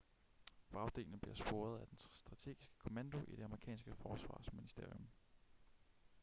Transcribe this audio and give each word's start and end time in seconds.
vragdelene 0.71 1.17
bliver 1.19 1.35
sporet 1.35 1.81
af 1.81 1.87
den 1.87 1.97
strategiske 2.11 2.73
kommando 2.77 3.17
i 3.27 3.35
det 3.35 3.43
amerikanske 3.43 3.95
forsvarsministerium 3.95 5.07